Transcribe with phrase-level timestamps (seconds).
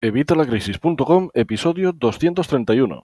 [0.00, 3.04] Evitalacrisis.com, episodio 231.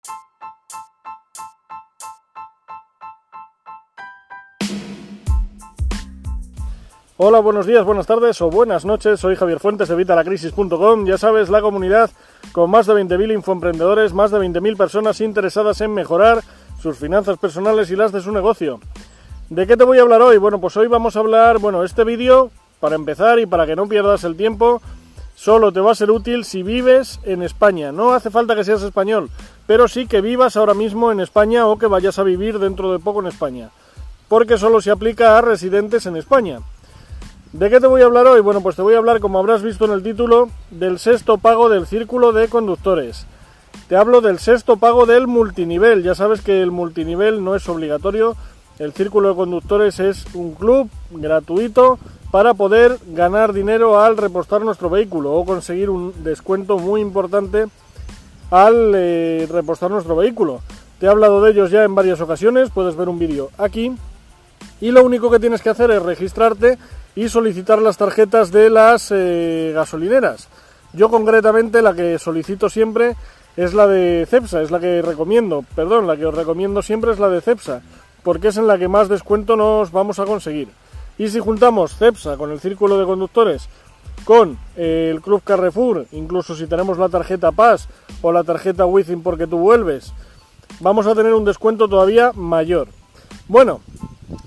[7.17, 9.19] Hola, buenos días, buenas tardes o buenas noches.
[9.19, 11.07] Soy Javier Fuentes de Evitalacrisis.com.
[11.07, 12.11] Ya sabes, la comunidad
[12.51, 16.41] con más de 20.000 infoemprendedores, más de 20.000 personas interesadas en mejorar
[16.79, 18.79] sus finanzas personales y las de su negocio.
[19.49, 20.37] ¿De qué te voy a hablar hoy?
[20.37, 23.87] Bueno, pues hoy vamos a hablar, bueno, este vídeo, para empezar y para que no
[23.87, 24.79] pierdas el tiempo,
[25.35, 27.91] solo te va a ser útil si vives en España.
[27.91, 29.29] No hace falta que seas español,
[29.67, 32.99] pero sí que vivas ahora mismo en España o que vayas a vivir dentro de
[32.99, 33.69] poco en España.
[34.27, 36.59] Porque solo se aplica a residentes en España.
[37.51, 38.41] ¿De qué te voy a hablar hoy?
[38.41, 41.69] Bueno, pues te voy a hablar, como habrás visto en el título, del sexto pago
[41.69, 43.27] del círculo de conductores.
[43.87, 46.01] Te hablo del sexto pago del multinivel.
[46.01, 48.35] Ya sabes que el multinivel no es obligatorio.
[48.79, 51.99] El círculo de conductores es un club gratuito
[52.31, 57.67] para poder ganar dinero al repostar nuestro vehículo o conseguir un descuento muy importante
[58.49, 60.61] al eh, repostar nuestro vehículo.
[60.99, 63.95] Te he hablado de ellos ya en varias ocasiones, puedes ver un vídeo aquí.
[64.81, 66.79] Y lo único que tienes que hacer es registrarte
[67.15, 70.47] y solicitar las tarjetas de las eh, gasolineras.
[70.93, 73.15] Yo concretamente la que solicito siempre
[73.55, 77.19] es la de Cepsa, es la que recomiendo, perdón, la que os recomiendo siempre es
[77.19, 77.81] la de Cepsa,
[78.23, 80.69] porque es en la que más descuento nos vamos a conseguir.
[81.17, 83.69] Y si juntamos Cepsa con el círculo de conductores,
[84.25, 87.87] con eh, el Club Carrefour, incluso si tenemos la tarjeta Paz
[88.21, 90.13] o la tarjeta Within porque tú vuelves,
[90.79, 92.87] vamos a tener un descuento todavía mayor.
[93.47, 93.81] Bueno,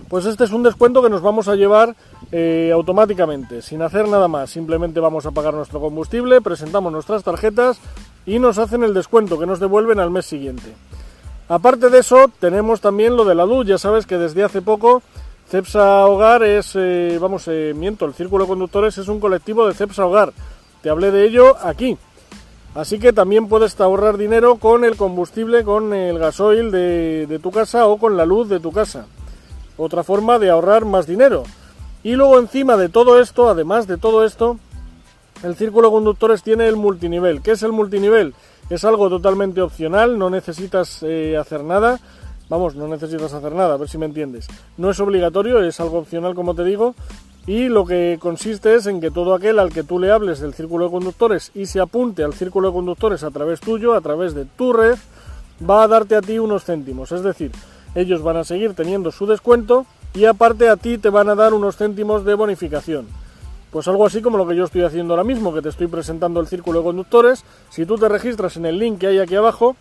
[0.08, 1.94] pues este es un descuento que nos vamos a llevar
[2.32, 4.50] eh, automáticamente, sin hacer nada más.
[4.50, 7.78] Simplemente vamos a pagar nuestro combustible, presentamos nuestras tarjetas
[8.24, 10.74] y nos hacen el descuento que nos devuelven al mes siguiente.
[11.48, 13.66] Aparte de eso, tenemos también lo de la luz.
[13.66, 15.02] Ya sabes que desde hace poco
[15.48, 19.74] Cepsa Hogar es, eh, vamos, eh, miento, el Círculo de Conductores es un colectivo de
[19.74, 20.32] Cepsa Hogar.
[20.82, 21.96] Te hablé de ello aquí.
[22.74, 27.86] Así que también puedes ahorrar dinero con el combustible, con el gasoil de tu casa
[27.86, 29.06] o con la luz de tu casa.
[29.78, 31.44] Otra forma de ahorrar más dinero.
[32.02, 34.58] Y luego encima de todo esto, además de todo esto,
[35.42, 37.42] el círculo conductores tiene el multinivel.
[37.42, 38.34] ¿Qué es el multinivel?
[38.70, 42.00] Es algo totalmente opcional, no necesitas eh, hacer nada.
[42.48, 44.46] Vamos, no necesitas hacer nada, a ver si me entiendes.
[44.76, 46.94] No es obligatorio, es algo opcional como te digo.
[47.46, 50.54] Y lo que consiste es en que todo aquel al que tú le hables del
[50.54, 54.34] círculo de conductores y se apunte al círculo de conductores a través tuyo, a través
[54.34, 54.96] de tu red,
[55.68, 57.12] va a darte a ti unos céntimos.
[57.12, 57.52] Es decir,
[57.94, 61.54] ellos van a seguir teniendo su descuento y aparte a ti te van a dar
[61.54, 63.06] unos céntimos de bonificación.
[63.70, 66.40] Pues algo así como lo que yo estoy haciendo ahora mismo, que te estoy presentando
[66.40, 67.44] el círculo de conductores.
[67.70, 69.76] Si tú te registras en el link que hay aquí abajo,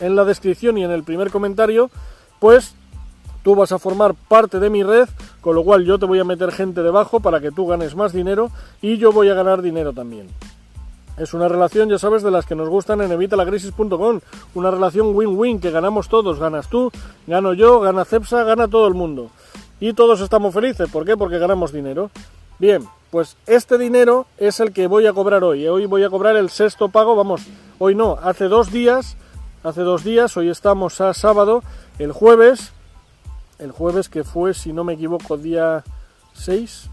[0.00, 1.90] en la descripción y en el primer comentario,
[2.40, 2.74] pues
[3.42, 5.08] tú vas a formar parte de mi red,
[5.40, 8.12] con lo cual yo te voy a meter gente debajo para que tú ganes más
[8.12, 8.50] dinero
[8.82, 10.26] y yo voy a ganar dinero también.
[11.16, 14.20] Es una relación, ya sabes, de las que nos gustan en evitalacrisis.com.
[14.54, 16.38] Una relación win-win que ganamos todos.
[16.38, 16.92] Ganas tú,
[17.26, 19.30] gano yo, gana Cepsa, gana todo el mundo.
[19.80, 20.90] Y todos estamos felices.
[20.90, 21.16] ¿Por qué?
[21.16, 22.10] Porque ganamos dinero.
[22.58, 25.66] Bien, pues este dinero es el que voy a cobrar hoy.
[25.66, 27.16] Hoy voy a cobrar el sexto pago.
[27.16, 27.42] Vamos,
[27.78, 29.16] hoy no, hace dos días.
[29.62, 31.62] Hace dos días, hoy estamos a sábado.
[31.98, 32.72] El jueves,
[33.58, 35.82] el jueves que fue, si no me equivoco, día
[36.34, 36.88] 6.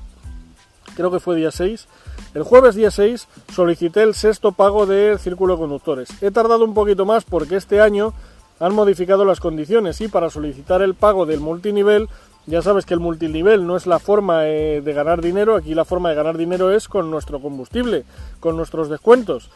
[0.96, 1.88] Creo que fue día 6
[2.34, 6.10] el jueves día 6 solicité el sexto pago del círculo de conductores.
[6.22, 8.14] He tardado un poquito más porque este año
[8.60, 12.10] han modificado las condiciones y para solicitar el pago del multinivel,
[12.46, 15.86] ya sabes que el multinivel no es la forma eh, de ganar dinero, aquí la
[15.86, 18.04] forma de ganar dinero es con nuestro combustible,
[18.40, 19.50] con nuestros descuentos.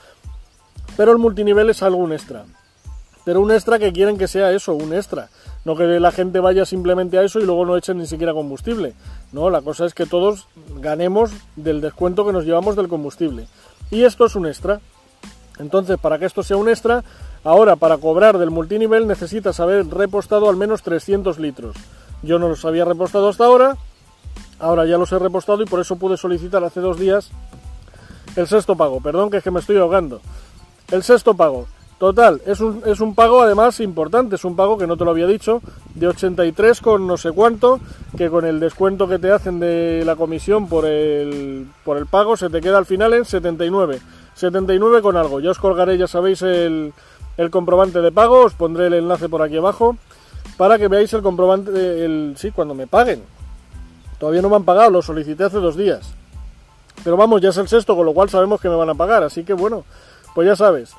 [0.95, 2.45] Pero el multinivel es algo un extra.
[3.25, 5.27] Pero un extra que quieren que sea eso, un extra.
[5.65, 8.93] No que la gente vaya simplemente a eso y luego no echen ni siquiera combustible.
[9.33, 10.47] No, la cosa es que todos
[10.79, 13.47] ganemos del descuento que nos llevamos del combustible.
[13.91, 14.79] Y esto es un extra.
[15.59, 17.03] Entonces, para que esto sea un extra,
[17.43, 21.75] ahora para cobrar del multinivel necesitas haber repostado al menos 300 litros.
[22.23, 23.77] Yo no los había repostado hasta ahora,
[24.59, 27.29] ahora ya los he repostado y por eso pude solicitar hace dos días
[28.35, 29.01] el sexto pago.
[29.01, 30.21] Perdón que es que me estoy ahogando.
[30.91, 31.67] El sexto pago.
[31.97, 35.09] Total, es un, es un pago además importante, es un pago que no te lo
[35.09, 35.63] había dicho,
[35.95, 37.79] de 83 con no sé cuánto,
[38.15, 42.37] que con el descuento que te hacen de la comisión por el, por el pago
[42.37, 43.99] se te queda al final en 79.
[44.35, 45.39] 79 con algo.
[45.39, 46.93] Ya os colgaré, ya sabéis, el,
[47.37, 49.97] el comprobante de pago, os pondré el enlace por aquí abajo
[50.55, 51.71] para que veáis el comprobante,
[52.05, 53.23] el, sí, cuando me paguen.
[54.19, 56.13] Todavía no me han pagado, lo solicité hace dos días.
[57.03, 59.23] Pero vamos, ya es el sexto, con lo cual sabemos que me van a pagar,
[59.23, 59.83] así que bueno,
[60.33, 60.93] pues ya sabes.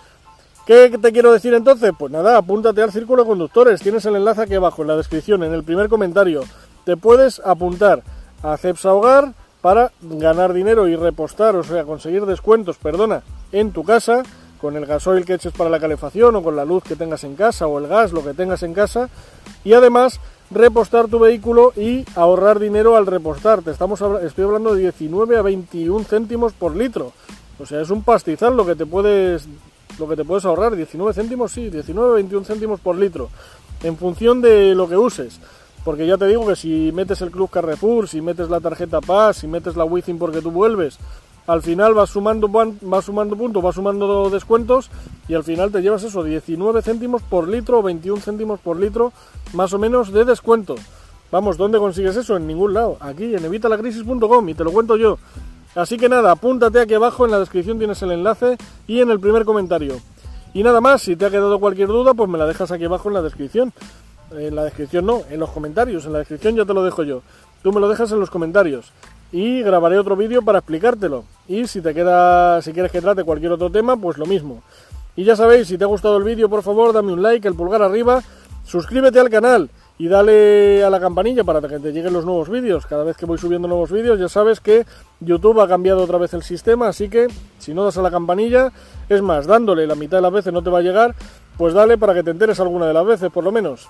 [0.67, 1.93] ¿Qué te quiero decir entonces?
[1.99, 3.81] Pues nada, apúntate al círculo de conductores.
[3.81, 6.43] Tienes el enlace aquí abajo en la descripción, en el primer comentario.
[6.85, 8.03] Te puedes apuntar
[8.43, 13.83] a Cepsa Hogar para ganar dinero y repostar, o sea, conseguir descuentos, perdona, en tu
[13.83, 14.23] casa,
[14.60, 17.34] con el gasoil que eches para la calefacción o con la luz que tengas en
[17.37, 19.08] casa o el gas, lo que tengas en casa,
[19.64, 20.20] y además
[20.50, 23.62] repostar tu vehículo y ahorrar dinero al repostar.
[23.62, 27.12] Te estamos, estoy hablando de 19 a 21 céntimos por litro.
[27.58, 29.49] O sea, es un pastizal lo que te puedes
[29.99, 33.31] lo que te puedes ahorrar, 19 céntimos, sí, 19 a 21 céntimos por litro,
[33.82, 35.40] en función de lo que uses.
[35.84, 39.38] Porque ya te digo que si metes el Club Carrefour, si metes la tarjeta Paz,
[39.38, 40.99] si metes la Wizzing porque tú vuelves,
[41.49, 44.91] al final vas sumando, vas sumando puntos, vas sumando descuentos
[45.29, 49.15] y al final te llevas eso, 19 céntimos por litro o 21 céntimos por litro
[49.55, 50.75] más o menos de descuento.
[51.33, 52.37] Vamos, ¿dónde consigues eso?
[52.37, 52.99] En ningún lado.
[53.00, 55.19] Aquí en evitalacrisis.com y te lo cuento yo.
[55.75, 59.19] Así que nada, apúntate aquí abajo, en la descripción tienes el enlace y en el
[59.19, 59.97] primer comentario.
[60.53, 63.09] Y nada más, si te ha quedado cualquier duda, pues me la dejas aquí abajo
[63.09, 63.73] en la descripción.
[64.33, 67.23] En la descripción no, en los comentarios, en la descripción ya te lo dejo yo.
[67.62, 68.93] Tú me lo dejas en los comentarios
[69.33, 71.25] y grabaré otro vídeo para explicártelo.
[71.49, 74.62] Y si te queda, si quieres que trate cualquier otro tema, pues lo mismo.
[75.17, 77.55] Y ya sabéis, si te ha gustado el vídeo, por favor, dame un like, el
[77.55, 78.23] pulgar arriba,
[78.65, 82.87] suscríbete al canal y dale a la campanilla para que te lleguen los nuevos vídeos.
[82.87, 84.87] Cada vez que voy subiendo nuevos vídeos, ya sabes que
[85.21, 87.27] YouTube ha cambiado otra vez el sistema, así que
[87.59, 88.71] si no das a la campanilla,
[89.09, 91.15] es más, dándole la mitad de las veces no te va a llegar,
[91.56, 93.89] pues dale para que te enteres alguna de las veces, por lo menos.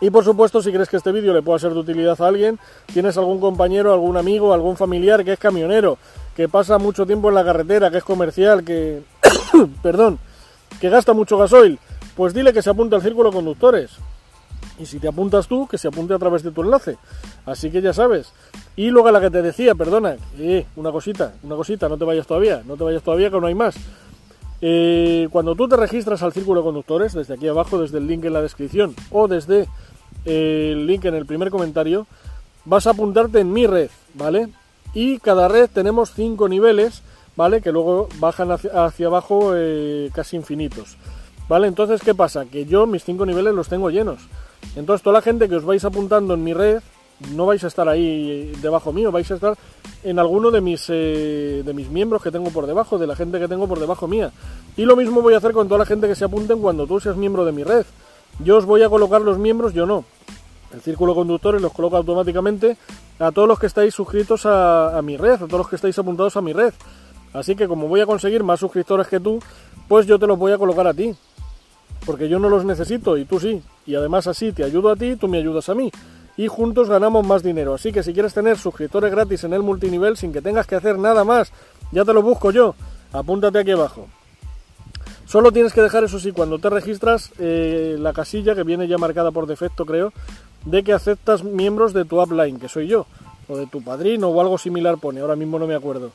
[0.00, 2.58] Y por supuesto, si crees que este vídeo le pueda ser de utilidad a alguien,
[2.92, 5.98] tienes algún compañero, algún amigo, algún familiar que es camionero,
[6.34, 9.02] que pasa mucho tiempo en la carretera, que es comercial, que...
[9.82, 10.18] perdón,
[10.80, 11.78] que gasta mucho gasoil,
[12.16, 13.92] pues dile que se apunte al círculo de conductores.
[14.78, 16.96] Y si te apuntas tú, que se apunte a través de tu enlace.
[17.46, 18.32] Así que ya sabes.
[18.74, 22.04] Y luego a la que te decía, perdona, eh, una cosita, una cosita, no te
[22.04, 23.76] vayas todavía, no te vayas todavía que no hay más.
[24.60, 28.24] Eh, cuando tú te registras al círculo de conductores, desde aquí abajo, desde el link
[28.24, 29.68] en la descripción o desde
[30.24, 32.06] el link en el primer comentario,
[32.64, 34.48] vas a apuntarte en mi red, ¿vale?
[34.94, 37.02] Y cada red tenemos cinco niveles,
[37.36, 37.60] ¿vale?
[37.60, 40.96] Que luego bajan hacia, abajo eh, casi infinitos,
[41.48, 41.66] ¿vale?
[41.66, 42.46] Entonces, ¿qué pasa?
[42.46, 44.20] Que yo mis cinco niveles los tengo llenos.
[44.76, 46.80] Entonces, toda la gente que os vais apuntando en mi red,
[47.34, 49.56] no vais a estar ahí debajo mío, vais a estar
[50.02, 53.38] en alguno de mis, eh, de mis miembros que tengo por debajo, de la gente
[53.38, 54.32] que tengo por debajo mía.
[54.76, 57.00] Y lo mismo voy a hacer con toda la gente que se apunten cuando tú
[57.00, 57.84] seas miembro de mi red.
[58.40, 60.04] Yo os voy a colocar los miembros, yo no.
[60.72, 62.76] El círculo conductores los coloca automáticamente
[63.18, 66.36] a todos los que estáis suscritos a, mi red, a todos los que estáis apuntados
[66.36, 66.72] a mi red.
[67.32, 69.40] Así que como voy a conseguir más suscriptores que tú,
[69.88, 71.14] pues yo te los voy a colocar a ti.
[72.06, 73.62] Porque yo no los necesito y tú sí.
[73.86, 75.90] Y además así te ayudo a ti, tú me ayudas a mí.
[76.36, 77.74] Y juntos ganamos más dinero.
[77.74, 80.98] Así que si quieres tener suscriptores gratis en el multinivel sin que tengas que hacer
[80.98, 81.52] nada más,
[81.92, 82.74] ya te lo busco yo.
[83.12, 84.08] Apúntate aquí abajo.
[85.26, 88.98] Solo tienes que dejar, eso sí, cuando te registras, eh, la casilla que viene ya
[88.98, 90.12] marcada por defecto, creo,
[90.64, 93.06] de que aceptas miembros de tu upline, que soy yo,
[93.48, 96.12] o de tu padrino o algo similar pone, ahora mismo no me acuerdo.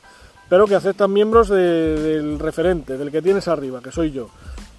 [0.48, 4.28] Pero que aceptan miembros del referente, del que tienes arriba, que soy yo.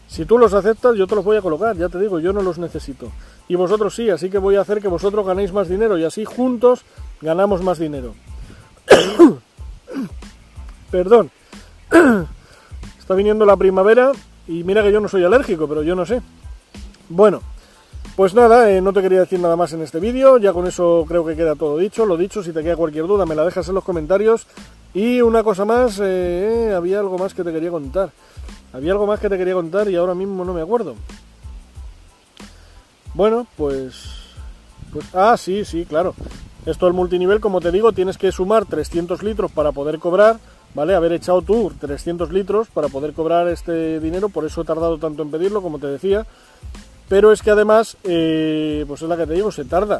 [0.08, 2.42] Si tú los aceptas, yo te los voy a colocar, ya te digo, yo no
[2.42, 3.10] los necesito.
[3.48, 6.26] Y vosotros sí, así que voy a hacer que vosotros ganéis más dinero y así
[6.26, 6.84] juntos
[7.22, 8.14] ganamos más dinero.
[10.92, 11.32] Perdón.
[13.00, 14.12] Está viniendo la primavera
[14.48, 16.22] y mira que yo no soy alérgico, pero yo no sé.
[17.08, 17.42] Bueno,
[18.16, 21.06] pues nada, eh, no te quería decir nada más en este vídeo, ya con eso
[21.08, 22.06] creo que queda todo dicho.
[22.06, 24.48] Lo dicho, si te queda cualquier duda me la dejas en los comentarios.
[24.94, 28.12] Y una cosa más, eh, había algo más que te quería contar.
[28.74, 30.96] Había algo más que te quería contar y ahora mismo no me acuerdo.
[33.14, 33.96] Bueno, pues...
[34.92, 36.14] pues ah, sí, sí, claro.
[36.66, 40.38] Esto el multinivel, como te digo, tienes que sumar 300 litros para poder cobrar,
[40.76, 40.94] ¿vale?
[40.94, 45.24] Haber echado tú 300 litros para poder cobrar este dinero, por eso he tardado tanto
[45.24, 46.26] en pedirlo, como te decía.
[47.12, 50.00] Pero es que además, eh, pues es la que te digo, se tarda.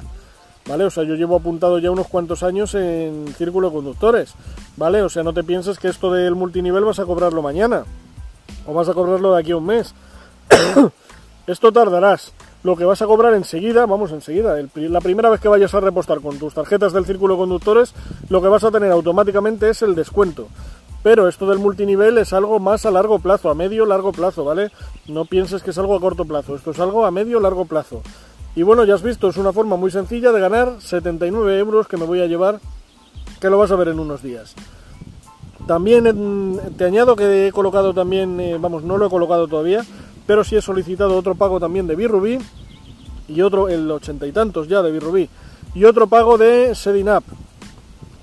[0.66, 0.86] ¿Vale?
[0.86, 4.34] O sea, yo llevo apuntado ya unos cuantos años en círculo de conductores,
[4.78, 5.02] ¿vale?
[5.02, 7.84] O sea, no te pienses que esto del multinivel vas a cobrarlo mañana
[8.66, 9.94] o vas a cobrarlo de aquí a un mes.
[11.48, 12.32] Esto tardarás.
[12.64, 16.22] Lo que vas a cobrar enseguida, vamos enseguida, la primera vez que vayas a repostar
[16.22, 17.94] con tus tarjetas del círculo de conductores,
[18.30, 20.48] lo que vas a tener automáticamente es el descuento.
[21.04, 24.72] Pero esto del multinivel es algo más a largo plazo, a medio largo plazo, ¿vale?
[25.08, 28.02] No pienses que es algo a corto plazo, esto es algo a medio largo plazo.
[28.56, 31.98] Y bueno, ya has visto, es una forma muy sencilla de ganar 79 euros que
[31.98, 32.60] me voy a llevar,
[33.40, 34.54] que lo vas a ver en unos días.
[35.66, 39.84] También te añado que he colocado también, eh, vamos, no lo he colocado todavía,
[40.28, 42.40] pero sí he solicitado otro pago también de Birrubí
[43.28, 45.30] y otro, el ochenta y tantos ya de Birrubí,
[45.74, 47.24] y otro pago de Sedinap,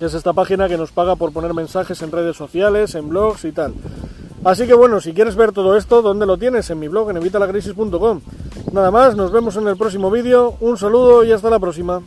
[0.00, 3.52] es esta página que nos paga por poner mensajes en redes sociales, en blogs y
[3.52, 3.74] tal.
[4.44, 6.70] Así que bueno, si quieres ver todo esto, ¿dónde lo tienes?
[6.70, 8.20] En mi blog, en evitalacrisis.com.
[8.72, 12.02] Nada más, nos vemos en el próximo vídeo, un saludo y hasta la próxima.